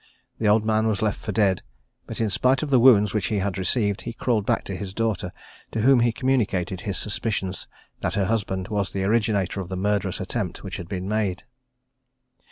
The 0.39 0.47
old 0.47 0.65
man 0.65 0.87
was 0.87 1.03
left 1.03 1.19
for 1.19 1.31
dead, 1.31 1.61
but 2.07 2.19
in 2.19 2.31
spite 2.31 2.63
of 2.63 2.71
the 2.71 2.79
wounds 2.79 3.13
which 3.13 3.27
he 3.27 3.37
had 3.37 3.59
received, 3.59 4.01
he 4.01 4.13
crawled 4.13 4.47
back 4.47 4.63
to 4.63 4.75
his 4.75 4.95
daughter, 4.95 5.31
to 5.73 5.81
whom 5.81 5.99
he 5.99 6.11
communicated 6.11 6.81
his 6.81 6.97
suspicions, 6.97 7.67
that 7.99 8.15
her 8.15 8.25
husband 8.25 8.69
was 8.69 8.93
the 8.93 9.03
originator 9.03 9.61
of 9.61 9.69
the 9.69 9.77
murderous 9.77 10.19
attempt 10.19 10.63
which 10.63 10.77
had 10.77 10.89
been 10.89 11.07
made. 11.07 11.43